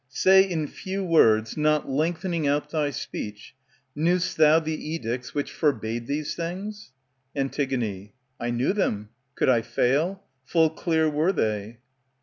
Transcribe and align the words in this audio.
Say 0.09 0.41
in 0.41 0.65
few 0.65 1.03
words, 1.03 1.55
not 1.55 1.87
lengthening 1.87 2.47
out 2.47 2.71
thy 2.71 2.89
speech, 2.89 3.53
Knew'st 3.95 4.35
thou 4.37 4.59
the 4.59 4.73
edicts 4.95 5.35
which 5.35 5.51
forbade 5.51 6.07
these 6.07 6.33
things? 6.33 6.91
Antig. 7.35 8.09
I 8.39 8.49
knew 8.49 8.73
them. 8.73 9.09
Could 9.35 9.49
I 9.49 9.61
fail? 9.61 10.23
Full 10.43 10.71
clear 10.71 11.07
were 11.07 11.31
they. 11.31 11.77